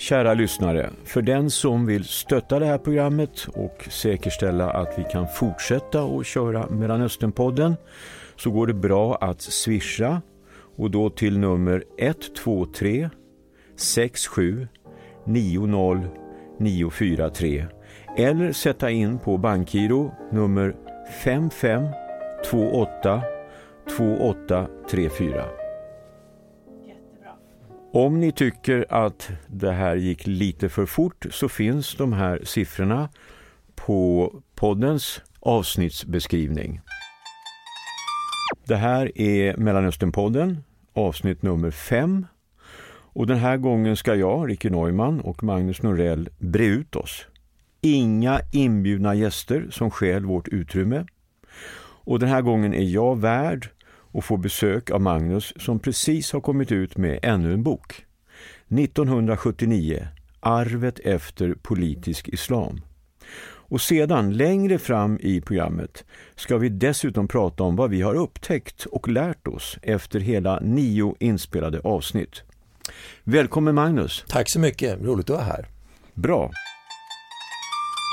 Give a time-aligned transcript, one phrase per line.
[0.00, 5.28] Kära lyssnare, för den som vill stötta det här programmet och säkerställa att vi kan
[5.28, 7.76] fortsätta att köra Mellanösternpodden
[8.36, 10.22] så går det bra att swisha
[10.76, 13.10] och då till nummer 123
[13.76, 14.68] 67
[15.24, 16.04] 90
[16.58, 17.66] 943
[18.18, 20.76] eller sätta in på bankgiro nummer
[21.24, 23.22] 5528
[23.96, 25.59] 2834.
[27.92, 33.08] Om ni tycker att det här gick lite för fort så finns de här siffrorna
[33.74, 36.80] på poddens avsnittsbeskrivning.
[38.64, 42.26] Det här är Mellanösternpodden, avsnitt nummer 5.
[43.12, 47.26] Och den här gången ska jag, Ricky Neumann och Magnus Norell bre ut oss.
[47.80, 51.06] Inga inbjudna gäster som skäl vårt utrymme.
[52.04, 53.68] Och den här gången är jag värd
[54.12, 58.06] och får besök av Magnus som precis har kommit ut med ännu en bok.
[58.68, 60.08] 1979,
[60.40, 62.80] Arvet efter politisk islam.
[63.70, 66.04] Och sedan, längre fram i programmet,
[66.36, 71.14] ska vi dessutom prata om vad vi har upptäckt och lärt oss efter hela nio
[71.18, 72.42] inspelade avsnitt.
[73.24, 74.24] Välkommen Magnus!
[74.28, 75.68] Tack så mycket, roligt att vara här.
[76.14, 76.50] Bra!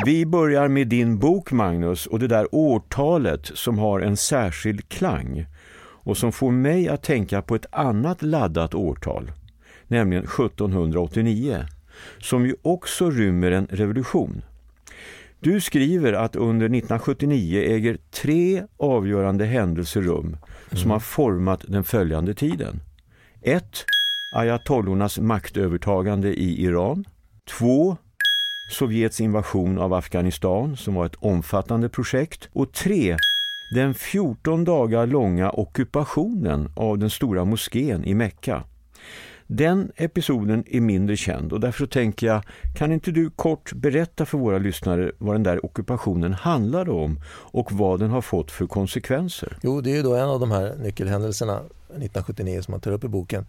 [0.05, 5.45] Vi börjar med din bok Magnus och det där årtalet som har en särskild klang
[6.07, 9.31] och som får mig att tänka på ett annat laddat årtal,
[9.87, 11.65] nämligen 1789,
[12.19, 14.41] som ju också rymmer en revolution.
[15.39, 20.37] Du skriver att under 1979 äger tre avgörande händelser rum
[20.69, 20.91] som mm.
[20.91, 22.79] har format den följande tiden.
[23.41, 23.63] 1.
[24.35, 27.05] Ayatollornas maktövertagande i Iran.
[27.59, 27.97] 2.
[28.71, 32.49] Sovjets invasion av Afghanistan som var ett omfattande projekt.
[32.53, 33.17] Och 3
[33.69, 38.63] den 14 dagar långa ockupationen av den stora moskén i Mekka.
[39.47, 42.41] Den episoden är mindre känd och därför tänker jag,
[42.75, 47.71] kan inte du kort berätta för våra lyssnare vad den där ockupationen handlade om och
[47.71, 49.57] vad den har fått för konsekvenser?
[49.61, 53.03] Jo, det är ju då en av de här nyckelhändelserna 1979 som man tar upp
[53.03, 53.45] i boken.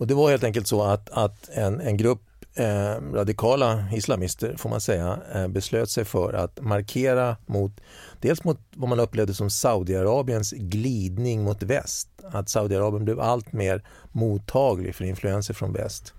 [0.00, 2.22] Och det var helt enkelt så att, att en, en grupp
[2.54, 7.72] eh, radikala islamister får man säga eh, beslöt sig för att markera mot
[8.20, 12.08] dels mot vad man upplevde som Saudiarabiens glidning mot väst.
[12.32, 16.14] Att Saudiarabien blev allt mer mottaglig för influenser från väst.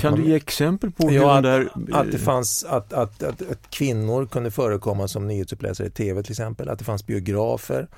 [0.00, 1.68] kan man, du ge exempel på ja, hur där...
[1.92, 6.32] Att, det fanns, att, att, att, att, kvinnor kunde förekomma som nyhetsuppläsare i tv till
[6.32, 6.68] exempel.
[6.68, 7.88] Att det fanns biografer,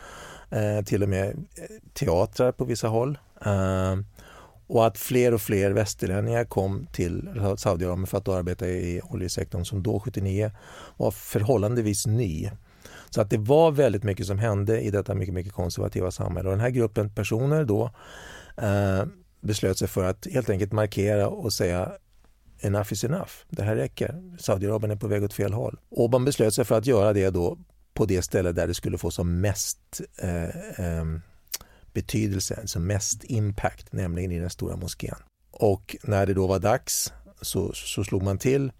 [0.50, 3.18] eh, till och med eh, teatrar på vissa håll.
[3.44, 3.96] Eh,
[4.70, 9.82] och att fler och fler västerlänningar kom till Saudiarabien för att arbeta i oljesektorn som
[9.82, 10.50] då 79
[10.96, 12.50] var förhållandevis ny.
[13.10, 16.48] Så att det var väldigt mycket som hände i detta mycket, mycket konservativa samhälle.
[16.48, 17.90] Och den här gruppen personer då
[18.56, 19.04] eh,
[19.40, 21.92] beslöt sig för att helt enkelt markera och säga
[22.60, 23.32] enough is enough.
[23.48, 24.36] Det här räcker.
[24.38, 25.78] Saudiarabien är på väg åt fel håll.
[25.90, 27.58] Och man beslöt sig för att göra det då
[27.94, 30.44] på det ställe där det skulle få som mest eh,
[30.86, 31.04] eh,
[31.92, 35.16] betydelse, alltså mest impact, nämligen i den stora moskén.
[35.50, 38.72] Och när det då var dags så, så slog man till,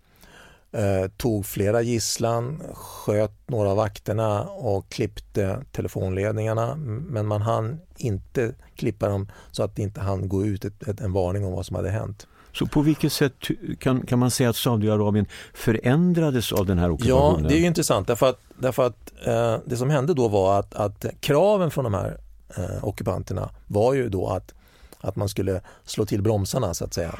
[0.73, 6.75] eh, tog flera gisslan, sköt några av vakterna och klippte telefonledningarna.
[6.77, 11.01] Men man hann inte klippa dem så att det inte hann gå ut ett, ett,
[11.01, 12.27] en varning om vad som hade hänt.
[12.53, 13.33] Så på vilket sätt
[13.79, 17.43] kan, kan man säga att Saudiarabien förändrades av den här ockupationen?
[17.43, 20.75] Ja, det är intressant därför att, därför att eh, det som hände då var att,
[20.75, 22.19] att kraven från de här
[22.57, 24.55] eh, ockupanterna var ju då att,
[25.01, 27.15] att man skulle slå till bromsarna så att säga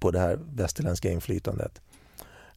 [0.00, 1.80] på det här västerländska inflytandet.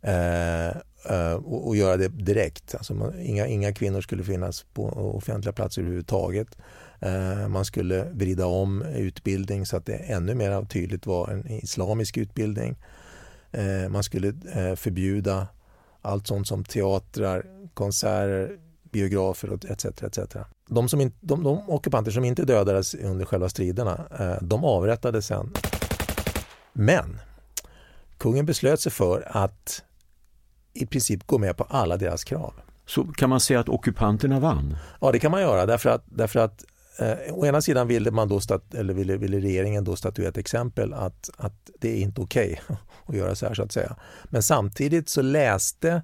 [0.01, 0.67] Eh,
[1.09, 2.75] eh, och, och, göra det direkt.
[2.75, 4.83] Alltså man, inga, inga kvinnor skulle finnas på
[5.17, 6.57] offentliga platser överhuvudtaget.
[6.99, 12.17] Eh, man skulle vrida om utbildning så att det ännu mer tydligt var en islamisk
[12.17, 12.75] utbildning.
[13.51, 15.47] Eh, man skulle eh, förbjuda
[16.01, 18.57] allt sånt som teatrar, konserter,
[18.91, 19.85] biografer etc.
[19.85, 20.35] etc.
[20.67, 25.25] De, som in, de, de ockupanter som inte dödades under själva striderna, eh, de avrättades
[25.25, 25.53] sen.
[26.73, 27.19] Men
[28.17, 29.83] kungen beslöt sig för att
[30.73, 32.53] i princip gå med på alla deras krav.
[32.85, 34.77] Så kan man säga att ockupanterna vann?
[35.01, 36.65] Ja, det kan man göra därför att, därför att
[36.99, 40.37] eh, å ena sidan ville, man då stat, eller ville, ville regeringen då statuera ett
[40.37, 43.95] exempel att, att det är inte okej okay att göra så här så att säga.
[44.25, 46.01] Men samtidigt så läste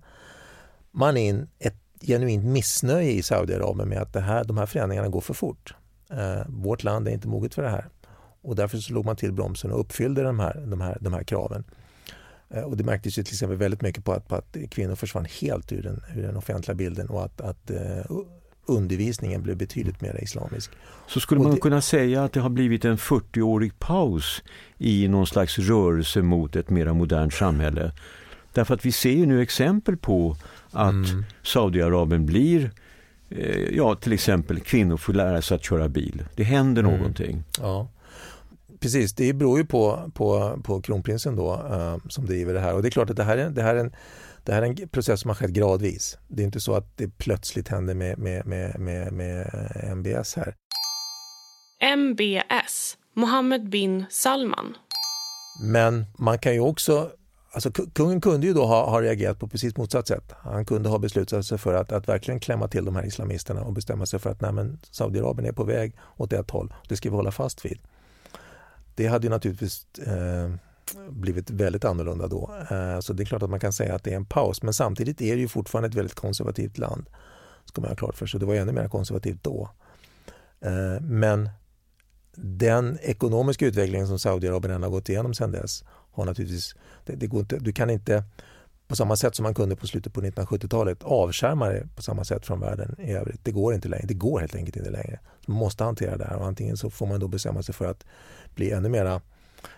[0.92, 5.22] man in ett genuint missnöje i Saudiarabien med att det här, de här förändringarna går
[5.22, 5.76] för fort.
[6.10, 7.86] Eh, vårt land är inte moget för det här.
[8.42, 11.64] Och därför slog man till bromsen och uppfyllde de här, de här, de här kraven.
[12.50, 15.26] Eh, och det märktes ju till exempel väldigt mycket på att, på att kvinnor försvann
[15.42, 18.22] helt ur den, ur den offentliga bilden och att, att uh,
[18.66, 20.72] undervisningen blev betydligt mer islamisk.
[21.08, 21.60] Så skulle man det...
[21.60, 24.44] kunna säga att det har blivit en 40-årig paus
[24.78, 27.92] i någon slags rörelse mot ett mer modernt samhälle?
[28.54, 30.38] Därför att vi ser ju nu exempel på
[30.78, 31.26] att mm.
[31.44, 32.72] Saudiarabien blir
[33.30, 36.26] eh, Ja, till exempel kvinnor får lära sig att köra bil.
[36.36, 36.96] Det händer mm.
[36.96, 37.44] någonting.
[37.62, 37.90] Ja.
[38.80, 42.74] Precis, det beror ju på, på, på kronprinsen då uh, som driver det här.
[42.74, 43.96] Och det är klart att det här är, det här är en
[44.44, 46.18] det här är en process som har skett gradvis.
[46.28, 49.48] Det är inte så att det plötsligt händer med, med, med, med, med
[49.98, 50.56] MBS här.
[51.98, 54.78] MBS, Mohammed bin Salman.
[55.62, 57.12] Men man kan ju också
[57.52, 60.34] Alltså, kungen kunde ju då ha, ha reagerat på precis motsatt sätt.
[60.38, 63.74] Han kunde ha beslutat sig för att, att verkligen klämma till de här islamisterna och
[63.74, 66.74] bestämma sig för att nej, Saudiarabien är på väg åt ett håll.
[66.88, 67.80] Det ska vi hålla fast vid.
[68.96, 70.52] Det hade ju naturligtvis eh,
[71.10, 72.52] blivit väldigt annorlunda då.
[72.72, 74.64] Eh, så det är klart att man kan säga att det är en paus.
[74.64, 77.10] Men samtidigt är det ju fortfarande ett väldigt konservativt land.
[77.66, 78.40] Ska man ha klart för sig.
[78.40, 79.70] Det var ännu mer konservativt då.
[80.62, 81.50] Eh, men
[82.36, 85.84] den ekonomiska utvecklingen som Saudiarabien har gått igenom sedan dess
[86.18, 86.76] har naturligtvis,
[87.06, 88.24] det, det går inte, du kan inte
[88.88, 92.46] på samma sätt som man kunde på slutet på 1970-talet avskärma det på samma sätt
[92.46, 93.40] från världen i övrigt.
[93.44, 94.06] Det går inte längre.
[94.08, 95.20] Det går helt enkelt inte längre.
[95.46, 98.06] Man måste hantera det här och antingen så får man då bestämma sig för att
[98.56, 99.22] bli ännu mera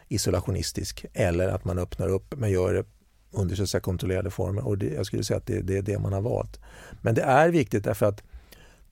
[0.07, 2.83] isolationistisk eller att man öppnar upp men gör det
[3.31, 4.67] under så säga, kontrollerade former.
[4.67, 6.59] Och det, jag skulle säga att det, det, är det man har valt.
[7.01, 8.23] Men det är viktigt därför att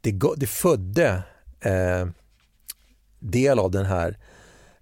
[0.02, 1.24] det, det födde
[1.60, 2.08] eh,
[3.20, 4.18] del av den här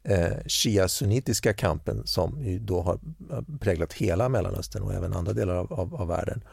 [0.05, 2.99] eh, shia-sunnitiska kampen som ju då har
[3.31, 6.43] eh, präglat hela Mellanöstern och även andra delar av, av, av världen.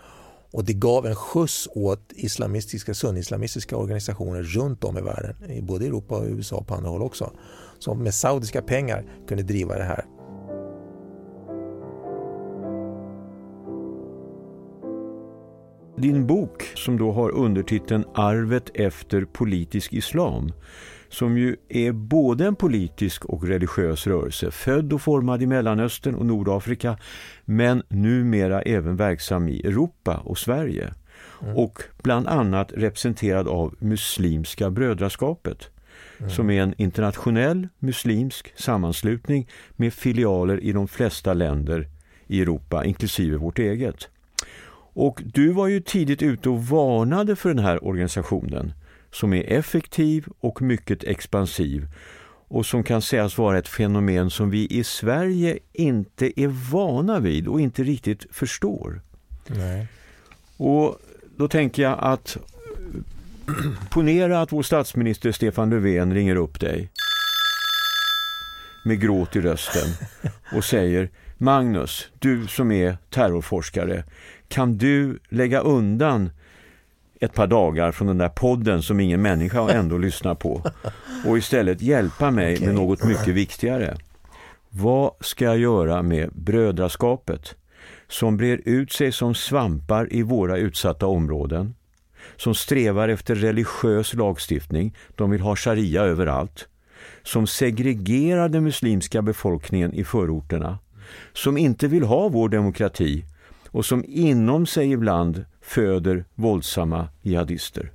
[0.53, 5.87] Och det gav en skjuts åt islamistiska, sunnislamistiska organisationer runt om i världen, i både
[5.87, 7.33] Europa och USA och på andra håll också,
[7.79, 10.05] som med saudiska pengar kunde driva det här.
[15.97, 20.53] Din bok som då har undertiteln Arvet efter politisk islam
[21.13, 26.27] som ju är både en politisk och religiös rörelse, född och formad i Mellanöstern och
[26.27, 26.99] Nordafrika,
[27.45, 30.95] men numera även verksam i Europa och Sverige.
[31.43, 31.57] Mm.
[31.57, 35.71] Och bland annat representerad av Muslimska brödraskapet,
[36.19, 36.31] mm.
[36.31, 41.89] som är en internationell muslimsk sammanslutning med filialer i de flesta länder
[42.27, 44.09] i Europa, inklusive vårt eget.
[44.95, 48.73] Och du var ju tidigt ute och varnade för den här organisationen
[49.13, 51.87] som är effektiv och mycket expansiv
[52.49, 57.49] och som kan sägas vara ett fenomen som vi i Sverige inte är vana vid
[57.49, 59.01] och inte riktigt förstår.
[59.47, 59.87] Nej.
[60.57, 60.99] Och
[61.37, 62.37] då tänker jag att
[63.91, 66.91] ponera att vår statsminister Stefan Löfven ringer upp dig
[68.85, 69.89] med gråt i rösten
[70.53, 74.05] och säger Magnus, du som är terrorforskare,
[74.49, 76.31] kan du lägga undan
[77.23, 80.63] ett par dagar från den där podden som ingen människa ändå lyssnar på
[81.27, 82.67] och istället hjälpa mig okay.
[82.67, 83.97] med något mycket viktigare.
[84.69, 87.55] Vad ska jag göra med brödraskapet
[88.09, 91.75] som brer ut sig som svampar i våra utsatta områden,
[92.37, 96.69] som strävar efter religiös lagstiftning, de vill ha sharia överallt,
[97.23, 100.79] som segregerar den muslimska befolkningen i förorterna,
[101.33, 103.25] som inte vill ha vår demokrati
[103.67, 107.93] och som inom sig ibland föder våldsamma jihadister.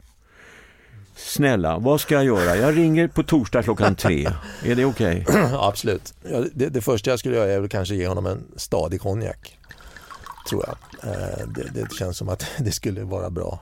[1.15, 2.55] Snälla, vad ska jag göra?
[2.55, 4.27] Jag ringer på torsdag klockan tre.
[4.63, 5.25] Är det okej?
[5.27, 5.43] Okay?
[5.53, 6.13] Absolut.
[6.31, 9.59] Ja, det, det, första jag skulle göra är väl kanske ge honom en stadig konjak.
[10.49, 10.77] Tror jag.
[11.11, 13.59] Eh, det, det, känns som att det skulle vara bra.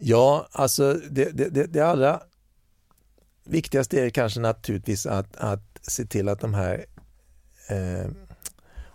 [0.00, 2.20] Ja, alltså det, det, det allra
[3.44, 6.84] viktigaste är kanske naturligtvis att, att se till att de här
[7.68, 8.10] eh,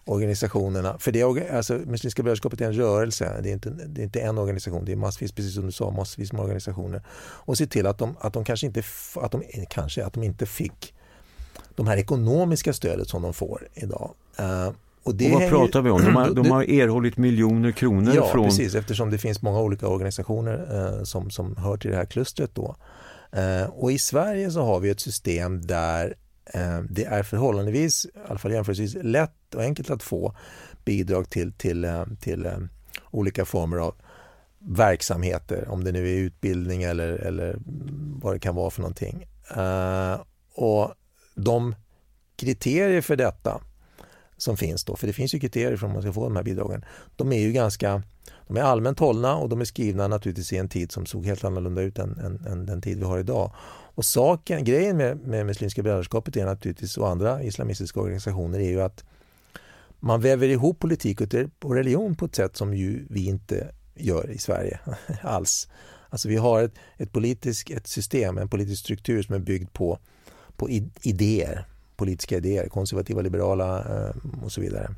[0.05, 0.97] organisationerna.
[1.00, 4.19] För det är, alltså, Muslimska brödraskapet är en rörelse, det är, inte, det är inte
[4.19, 7.01] en organisation, det är massvis, precis som du sa, massvis med organisationer.
[7.17, 8.83] Och se till att de, att de kanske inte,
[9.15, 10.93] att de, kanske, att de inte fick
[11.75, 14.12] de här ekonomiska stödet som de får idag.
[14.39, 14.67] Uh,
[15.03, 16.01] och, och vad pratar vi om?
[16.01, 18.43] De har, de har erhållit miljoner kronor ja, från...
[18.43, 22.05] Ja, precis, eftersom det finns många olika organisationer uh, som, som hör till det här
[22.05, 22.75] klustret då.
[23.38, 28.05] Uh, och i Sverige så har vi ett system där Eh, Eh, det är förhållandevis,
[28.05, 30.35] i alla fall jämförelsevis lätt och enkelt att få
[30.85, 32.57] bidrag till, till, eh, till eh,
[33.11, 33.95] olika former av
[34.59, 37.57] verksamheter, om det nu är utbildning eller, eller
[38.21, 39.27] vad det kan vara för någonting.
[40.55, 40.93] Och
[41.35, 41.75] de
[42.35, 43.61] kriterier för detta
[44.37, 46.43] som finns då, för det finns ju kriterier för om man ska få de här
[46.43, 46.85] bidragen,
[47.15, 48.03] de är ju ganska
[48.47, 51.43] de är allmänt hållna och de är skrivna naturligtvis i en tid som såg helt
[51.43, 53.51] annorlunda ut än, än, än den tid vi har idag.
[53.95, 58.81] Och saken, grejen med, med Muslimska brödraskapet är naturligtvis och andra islamistiska organisationer är ju
[58.81, 59.03] att
[59.99, 61.21] man väver ihop politik
[61.63, 64.79] och religion på ett sätt som ju vi inte gör i Sverige
[65.21, 65.67] alls.
[66.09, 69.99] Alltså vi har ett, ett politiskt ett system, en politisk struktur som är byggd på,
[70.57, 70.69] på
[71.01, 74.95] idéer, politiska idéer, konservativa, liberala eh, och så vidare.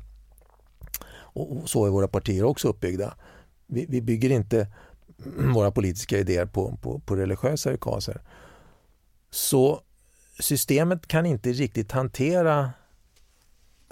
[1.10, 3.14] Och, så är våra partier också uppbyggda.
[3.66, 4.66] Vi, vi bygger inte
[5.54, 8.20] våra politiska idéer på, på, på religiösa ukaser.
[9.30, 9.80] Så
[10.40, 12.70] systemet kan inte riktigt hantera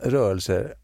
[0.03, 0.75] rörelser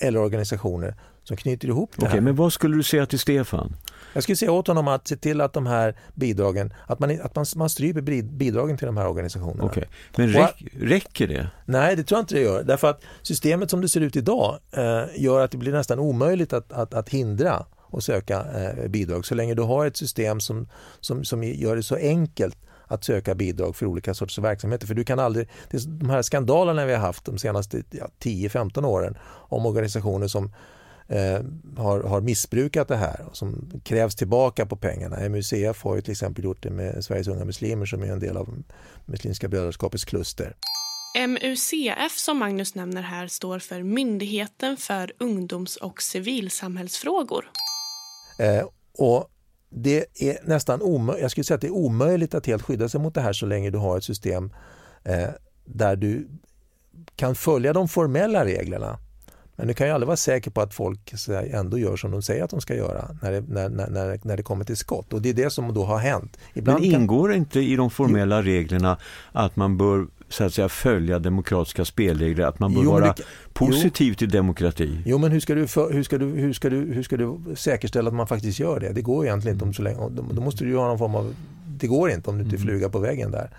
[0.00, 2.12] eller organisationer som knyter ihop det här.
[2.12, 3.76] Okej, men vad skulle du säga till Stefan?
[4.12, 7.36] Jag skulle säga åt honom att se till att de här bidragen, att man, att
[7.36, 9.64] man, man stryper bidragen till de här organisationerna.
[9.64, 11.50] Okej, men räck, räcker det?
[11.66, 12.62] Nej, det tror jag inte det gör.
[12.62, 16.52] Därför att systemet som det ser ut idag eh, gör att det blir nästan omöjligt
[16.52, 20.68] att, att, att hindra och söka eh, bidrag så länge du har ett system som,
[21.00, 24.86] som, som gör det så enkelt att söka bidrag för olika sorters verksamheter.
[24.86, 25.48] För du kan aldrig,
[25.86, 30.52] de här skandalerna vi har haft de senaste ja, 10-15 åren om organisationer som
[31.08, 31.40] eh,
[31.76, 35.28] har, har missbrukat det här och som krävs tillbaka på pengarna.
[35.28, 38.36] MUCF har ju till exempel gjort det med Sveriges unga muslimer som är en del
[38.36, 38.62] av
[39.06, 40.56] Muslimska brödraskapets kluster.
[41.28, 47.50] MUCF som Magnus nämner här står för Myndigheten för ungdoms och civilsamhällsfrågor.
[48.38, 48.66] Eh,
[48.98, 49.30] och
[49.76, 53.00] det är nästan omöjligt, jag skulle säga att det är omöjligt att helt skydda sig
[53.00, 54.52] mot det här så länge du har ett system
[55.04, 55.28] eh,
[55.64, 56.28] där du
[57.16, 58.98] kan följa de formella reglerna.
[59.56, 62.44] Men du kan ju aldrig vara säker på att folk ändå gör som de säger
[62.44, 65.12] att de ska göra när det, när, när, när det kommer till skott.
[65.12, 66.38] Och det är det som då har hänt.
[66.54, 67.36] Ibland Men ingår kan...
[67.36, 68.98] inte i de formella reglerna
[69.32, 73.22] att man bör så att säga följa demokratiska spelregler, att man bör jo, vara det,
[73.52, 75.02] positiv jo, till demokrati.
[75.06, 77.38] Jo, men hur ska, du för, hur, ska du, hur, ska du, hur ska du
[77.54, 78.92] säkerställa att man faktiskt gör det?
[78.92, 79.98] Det går egentligen inte om så länge.
[80.30, 81.34] Då, måste du ha någon form av...
[81.66, 82.68] Det går inte om du inte är mm.
[82.68, 83.50] fluga på väggen där.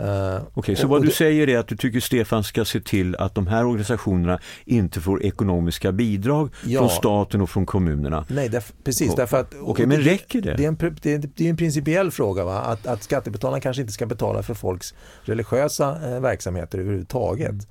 [0.00, 3.16] Uh, Okej, okay, så vad du säger är att du tycker Stefan ska se till
[3.16, 6.80] att de här organisationerna inte får ekonomiska bidrag ja.
[6.80, 8.24] från staten och från kommunerna?
[8.28, 9.14] Nej, därf precis.
[9.14, 10.54] Därför att, okay, men räcker det?
[10.54, 12.60] Det är en, det är, det är en principiell fråga, va?
[12.60, 17.50] Att, att skattebetalarna kanske inte ska betala för folks religiösa eh, verksamheter överhuvudtaget.
[17.50, 17.66] Mm.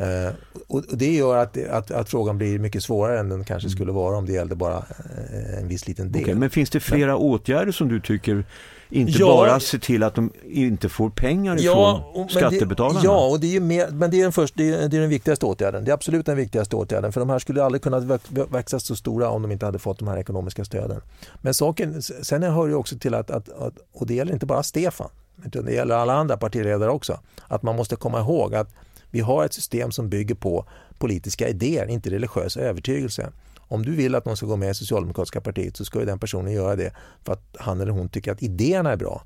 [0.00, 0.34] Uh,
[0.68, 3.76] och, och det gör att, att, att, frågan blir mycket svårare än den kanske mm.
[3.76, 6.22] skulle vara om det gällde bara uh, en viss liten del.
[6.22, 8.44] Okay, men finns det flera men, åtgärder som du tycker
[8.90, 13.00] inte ja, bara se till att de inte får pengar ja, ifrån skattebetalarna.
[13.00, 15.00] Det, ja, och det är mer, men det är, den först, det, är, det är
[15.00, 15.84] den viktigaste åtgärden.
[15.84, 17.12] Det är absolut den viktigaste åtgärden.
[17.12, 18.04] För de här skulle aldrig kunnat
[18.50, 21.00] växa så stora om de inte hade fått de här ekonomiska stöden.
[21.42, 24.62] Men saken, sen hör det också till att, att, att, och det gäller inte bara
[24.62, 25.08] Stefan,
[25.44, 28.74] utan det gäller alla andra partiledare också, att man måste komma ihåg att
[29.14, 30.66] vi har ett system som bygger på
[30.98, 33.32] politiska idéer, inte religiös övertygelse.
[33.58, 36.18] Om du vill att någon ska gå med i Socialdemokratiska partiet så ska ju den
[36.18, 36.92] personen göra det
[37.24, 39.22] för att han eller hon tycker att idéerna är bra.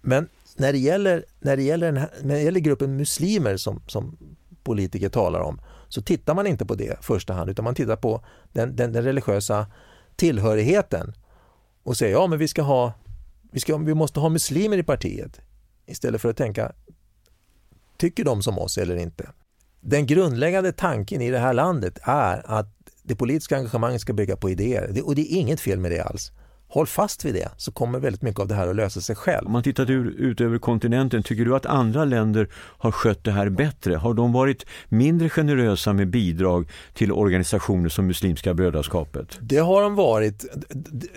[0.00, 4.16] Men när det gäller, när det gäller, här, när det gäller gruppen muslimer som, som
[4.62, 7.96] politiker talar om så tittar man inte på det i första hand utan man tittar
[7.96, 9.66] på den, den, den religiösa
[10.16, 11.12] tillhörigheten
[11.82, 12.92] och säger ja men vi ska ha
[13.52, 15.40] vi, ska, vi måste ha muslimer i partiet
[15.86, 16.72] istället för att tänka
[18.00, 19.30] tycker de som oss eller inte?
[19.80, 24.50] Den grundläggande tanken i det här landet är att det politiska engagemanget ska bygga på
[24.50, 26.32] idéer och det är inget fel med det alls.
[26.72, 29.46] Håll fast vid det så kommer väldigt mycket av det här att lösa sig själv.
[29.46, 33.48] Om man tittar ut över kontinenten, tycker du att andra länder har skött det här
[33.48, 33.96] bättre?
[33.96, 39.38] Har de varit mindre generösa med bidrag till organisationer som Muslimska brödraskapet?
[39.40, 40.44] Det har de varit.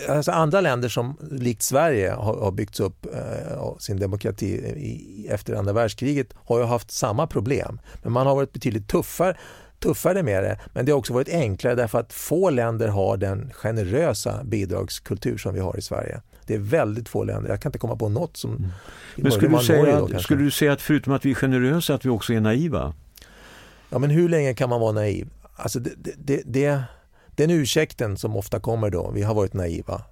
[0.08, 6.28] Alltså andra länder som likt Sverige har, byggts upp eh, sin demokrati efter andra världskriget
[6.36, 7.80] har ju haft samma problem.
[8.02, 9.36] Men man har varit betydligt tuffare
[9.84, 13.52] tuffare med det, men det har också varit enklare därför att få länder har den
[13.54, 16.20] generösa bidragskultur som vi har i Sverige.
[16.46, 18.56] Det är väldigt få länder, jag kan inte komma på något som...
[18.56, 18.70] Mm.
[19.16, 22.04] Men skulle du, säga, då, skulle du säga att förutom att vi är generösa att
[22.04, 22.94] vi också är naiva?
[23.90, 25.28] Ja men hur länge kan man vara naiv?
[25.56, 26.82] Alltså det, det, det,
[27.36, 30.02] den ursäkten som ofta kommer då, vi har varit naiva,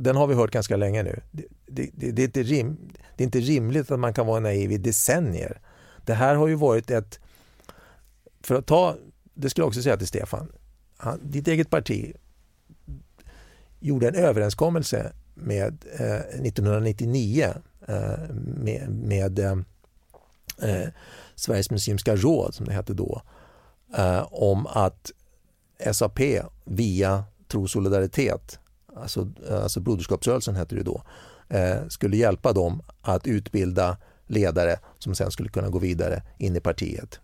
[0.00, 1.20] den har vi hört ganska länge nu.
[1.66, 2.76] Det, det, är inte rim,
[3.16, 5.60] det är inte rimligt att man kan vara naiv i decennier.
[6.04, 7.20] Det här har ju varit ett
[8.42, 8.96] för att ta,
[9.34, 10.52] det skulle jag också säga till Stefan,
[10.96, 12.12] han, ditt eget parti
[13.80, 17.54] gjorde en överenskommelse med eh, 1999
[17.88, 19.58] eh, med, med eh,
[20.58, 20.88] eh,
[21.34, 23.22] Sveriges muslimska råd, som det hette då,
[23.96, 25.10] eh, om att
[25.92, 26.20] SAP
[26.64, 28.58] via Trosolidaritet,
[28.96, 31.02] alltså, alltså Broderskapsrörelsen hette det då,
[31.48, 33.96] eh, skulle hjälpa dem att utbilda
[34.26, 37.20] ledare som sen skulle kunna gå vidare in i partiet.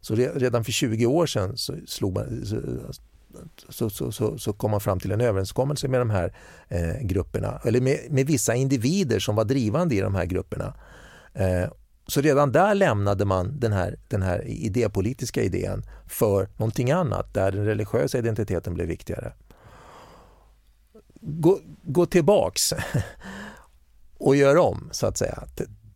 [0.00, 2.44] Så redan för 20 år sedan så, slog man,
[3.68, 6.34] så, så, så, så, kom man fram till en överenskommelse med de här
[6.68, 10.74] eh, grupperna, eller med, med, vissa individer som var drivande i de här grupperna.
[11.34, 11.70] Eh,
[12.06, 17.52] så redan där lämnade man den här, den här idépolitiska idén för någonting annat, där
[17.52, 19.32] den religiösa identiteten blev viktigare.
[21.20, 22.72] gå, gå tillbaks
[24.18, 25.44] och gör om så att säga.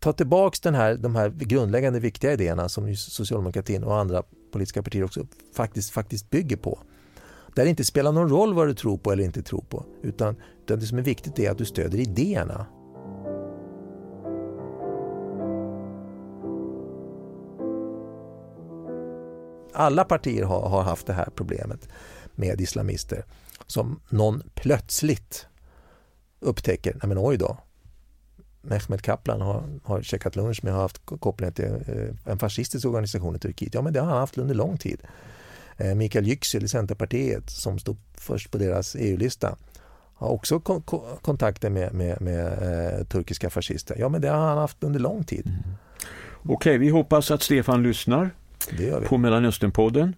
[0.04, 5.04] Ta tillbaks den här, de här grundläggande viktiga idéerna som socialdemokratin och andra politiska partier
[5.04, 6.78] också faktiskt, faktiskt bygger på.
[7.54, 9.84] Där det inte spelar någon roll vad du tror på eller inte tror på.
[10.02, 12.66] Utan, utan det som är viktigt är att du stöder idéerna.
[19.73, 21.88] Alla partier har, har haft det här problemet
[22.34, 23.25] med islamister
[23.66, 25.46] som någon plötsligt
[26.40, 27.58] upptäcker, nej men oj då,
[28.64, 33.37] Mehmet Kaplan har, har checkat lunch med har haft kopplingar till eh, en fascistisk organisation
[33.37, 33.75] i Turkiet.
[33.75, 35.00] Ja, men det har han haft under lång tid.
[35.76, 39.56] Eh, Mikael Yüksel i Centerpartiet som stod först på deras EU-lista
[40.14, 40.83] har också kon
[41.23, 43.97] kontakter med, med, med eh, turkiska fascister.
[43.99, 45.47] Ja, men det har han haft under lång tid.
[45.47, 45.59] Mm.
[46.42, 48.30] Okej, okay, vi hoppas att Stefan lyssnar
[49.09, 50.14] på Mellanösternpodden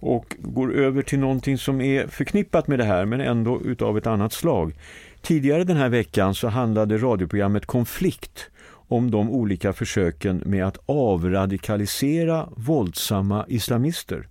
[0.00, 4.06] och går över till någonting som är förknippat med det här men ändå utav ett
[4.06, 4.74] annat slag.
[5.22, 8.50] Tidigare den här veckan så handlade radioprogrammet Konflikt
[8.88, 14.28] om de olika försöken med att avradikalisera våldsamma islamister.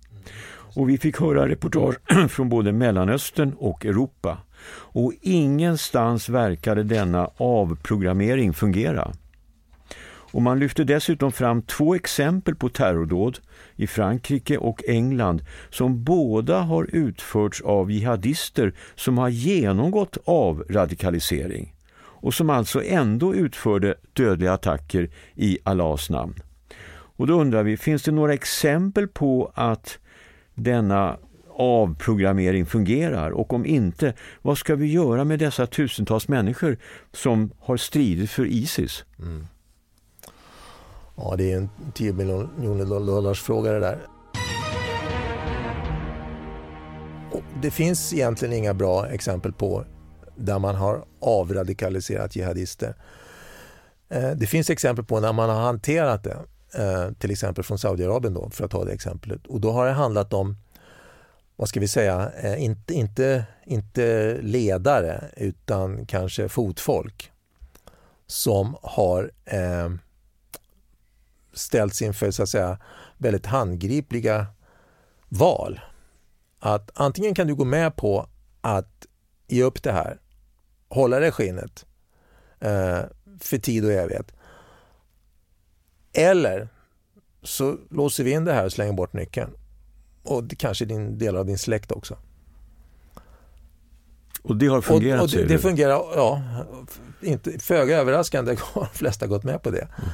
[0.74, 1.96] Och vi fick höra reportage
[2.28, 4.38] från både Mellanöstern och Europa.
[4.70, 9.12] Och ingenstans verkade denna avprogrammering fungera.
[10.30, 13.38] Och man lyfte dessutom fram två exempel på terrordåd
[13.78, 22.34] i Frankrike och England som båda har utförts av jihadister som har genomgått avradikalisering och
[22.34, 26.34] som alltså ändå utförde dödliga attacker i Allahs namn.
[27.18, 29.98] Och då undrar vi, finns det några exempel på att
[30.54, 31.16] denna
[31.56, 36.76] avprogrammering fungerar och om inte, vad ska vi göra med dessa tusentals människor
[37.12, 39.04] som har stridit för Isis?
[39.18, 39.46] Mm.
[41.20, 43.98] Ja, det är en 10 miljoner dollars fråga det där.
[47.32, 49.84] Och det finns egentligen inga bra exempel på
[50.36, 52.94] där man har avradikaliserat jihadister.
[54.08, 56.38] Eh, det finns exempel på när man har hanterat det,
[56.74, 59.46] eh, till exempel från Saudiarabien då, för att ta det exemplet.
[59.46, 60.56] Och då har det handlat om,
[61.56, 67.32] vad ska vi säga, eh, inte, inte, inte ledare utan kanske fotfolk
[68.26, 69.88] som har eh,
[71.52, 72.78] ställts inför så att säga,
[73.18, 74.46] väldigt handgripliga
[75.28, 75.80] val.
[76.60, 78.28] Att antingen kan du gå med på
[78.60, 79.06] att
[79.48, 80.20] ge upp det här,
[80.88, 81.86] hålla det skinnet
[82.60, 83.00] eh,
[83.40, 84.32] för tid och evighet.
[86.12, 86.68] Eller
[87.42, 89.50] så låser vi in det här och slänger bort nyckeln.
[90.22, 92.18] Och det kanske din delar av din släkt också.
[94.42, 95.20] Och det har fungerat?
[95.20, 96.42] Och, och det, det fungerar, ja.
[97.22, 99.88] Inte, föga överraskande har de flesta gått med på det.
[99.98, 100.10] Mm.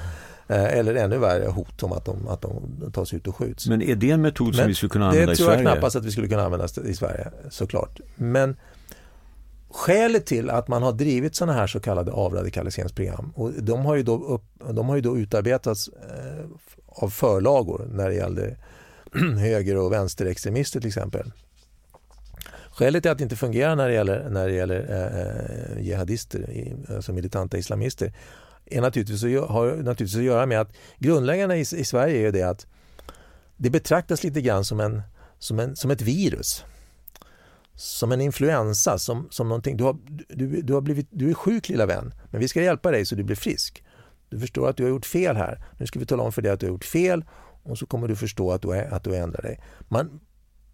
[0.48, 3.66] Eh, eller ännu värre hot om att de, att de tas ut och skjuts.
[3.66, 5.50] Men är det en metod som Men vi skulle kunna använda i Sverige?
[5.50, 8.00] Det tror jag knappast att vi skulle kunna använda i Sverige såklart.
[8.16, 8.56] Men
[9.70, 14.02] skälet till att man har drivit sådana här så kallade avradikaliseringsprogram och de har ju
[14.02, 16.44] då, upp, de har ju då utarbetats eh,
[16.86, 18.56] av förlagor när det gällde
[19.38, 21.32] höger och vänsterextremister till exempel.
[22.70, 26.72] Skälet till att det inte fungerar när det gäller, när det gäller eh, eh jihadister,
[26.94, 28.12] alltså militanta islamister,
[28.66, 32.66] är naturligtvis, har naturligtvis att göra med att grundläggande i, i Sverige är det att
[33.56, 35.02] det betraktas lite grann som, en,
[35.38, 36.64] som, en, som ett virus.
[37.76, 39.76] Som en influensa, som, som någonting.
[39.76, 39.96] Du, har,
[40.28, 43.14] du, du, har blivit, du är sjuk lilla vän, men vi ska hjälpa dig så
[43.14, 43.84] du blir frisk.
[44.28, 45.64] Du förstår att du har gjort fel här.
[45.78, 47.24] Nu ska vi tala om för dig att du har gjort fel
[47.62, 49.60] och så kommer du förstå att du, är, att du ändrar dig.
[49.88, 50.20] Man,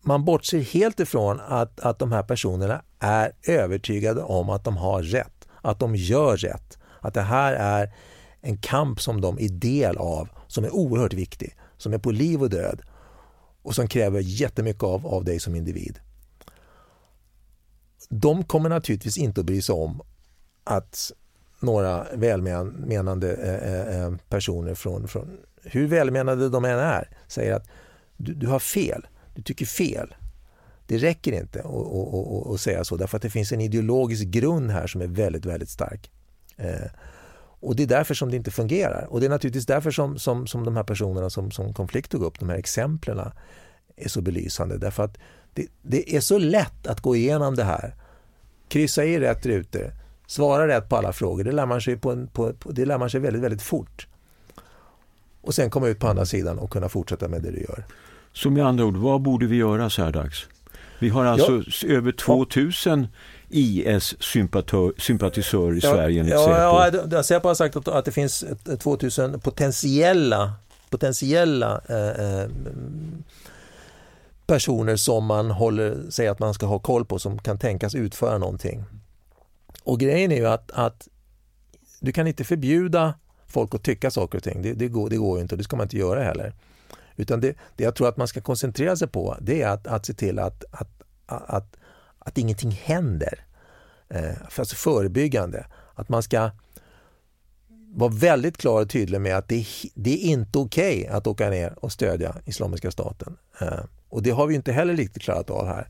[0.03, 5.03] man bortser helt ifrån att, att de här personerna är övertygade om att de har
[5.03, 7.95] rätt, att de gör rätt, att det här är
[8.41, 12.43] en kamp som de är del av, som är oerhört viktig, som är på liv
[12.43, 12.83] och död
[13.63, 15.99] och som kräver jättemycket av, av dig som individ.
[18.09, 20.03] De kommer naturligtvis inte att bry sig om
[20.65, 21.13] att
[21.61, 27.69] några välmenande eh, eh, eh personer från, från, hur välmenande de än är, säger att
[28.17, 30.15] du, du har fel, du tycker fel.
[30.87, 31.65] Det räcker inte
[32.55, 35.71] att säga så därför att det finns en ideologisk grund här som är väldigt, väldigt
[35.71, 36.11] stark.
[36.61, 36.91] Eh,
[37.61, 39.07] och det är därför som det inte fungerar.
[39.11, 42.23] Och det är naturligtvis därför som, som, som de här personerna som, som Konflikt tog
[42.23, 43.21] upp, de här exemplen
[43.97, 44.79] är så belysande.
[44.79, 45.19] Därför att
[45.55, 47.95] det, det, är så lätt att gå igenom det här,
[48.69, 49.93] kryssa i rätt rutor,
[50.27, 51.45] svara rätt på alla frågor.
[51.45, 54.07] Det lär man sig, på en, på, det lär man sig väldigt, väldigt fort.
[55.41, 57.85] Och sen komma ut på andra sidan och kunna fortsätta med det du gör.
[58.33, 60.47] Så med andra ord, vad borde vi göra så här dags?
[60.99, 61.95] Vi har alltså ja.
[61.95, 63.07] över 2000
[63.51, 67.17] IS-sympatisör i Sverige enligt ja, Säpo.
[67.17, 68.45] Ja, Säpo har sagt att, att det finns
[68.79, 70.53] 2000 potentiella,
[70.91, 72.49] potentiella eh, eh,
[74.47, 78.39] personer som man håller, säger att man ska ha koll på som kan tänkas utföra
[78.39, 78.85] någonting.
[79.85, 81.09] Och grejen är ju att, att
[82.01, 83.15] du kan inte förbjuda
[83.47, 84.63] folk att tycka saker och ting.
[84.63, 86.55] Det, det, går, det går ju inte och det ska man inte göra heller.
[87.17, 90.07] Utan det, det jag tror att man ska koncentrera sig på det är att, att
[90.07, 91.77] se till att, att, att,
[92.21, 93.45] att, ingenting händer.
[94.09, 95.67] Eh, alltså förebyggande.
[95.95, 96.51] Att man ska
[97.93, 101.51] vara väldigt klar och tydlig med att det, det är inte okej okay att åka
[101.51, 103.37] ner och stödja Islamiska staten.
[103.61, 105.89] Eh, och det har vi inte heller riktigt klarat av här.